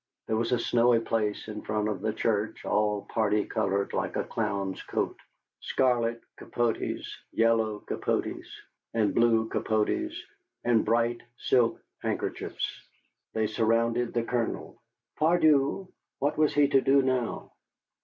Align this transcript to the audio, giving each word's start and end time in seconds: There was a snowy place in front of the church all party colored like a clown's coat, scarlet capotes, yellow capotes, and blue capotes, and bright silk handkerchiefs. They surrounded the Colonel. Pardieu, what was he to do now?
There 0.25 0.35
was 0.35 0.51
a 0.51 0.57
snowy 0.57 0.99
place 0.99 1.47
in 1.47 1.61
front 1.61 1.87
of 1.87 2.01
the 2.01 2.11
church 2.11 2.65
all 2.65 3.03
party 3.03 3.45
colored 3.45 3.93
like 3.93 4.15
a 4.15 4.23
clown's 4.23 4.81
coat, 4.81 5.15
scarlet 5.59 6.23
capotes, 6.39 7.05
yellow 7.31 7.81
capotes, 7.81 8.47
and 8.95 9.13
blue 9.13 9.47
capotes, 9.47 10.17
and 10.63 10.83
bright 10.83 11.21
silk 11.37 11.79
handkerchiefs. 12.01 12.83
They 13.33 13.45
surrounded 13.45 14.15
the 14.15 14.23
Colonel. 14.23 14.81
Pardieu, 15.19 15.87
what 16.17 16.35
was 16.35 16.55
he 16.55 16.67
to 16.69 16.81
do 16.81 17.03
now? 17.03 17.51